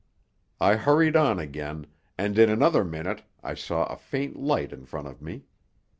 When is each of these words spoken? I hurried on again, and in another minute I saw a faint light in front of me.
I 0.59 0.77
hurried 0.77 1.15
on 1.15 1.37
again, 1.37 1.85
and 2.17 2.39
in 2.39 2.49
another 2.49 2.83
minute 2.83 3.21
I 3.43 3.53
saw 3.53 3.85
a 3.85 3.97
faint 3.97 4.35
light 4.35 4.73
in 4.73 4.83
front 4.87 5.07
of 5.07 5.21
me. 5.21 5.43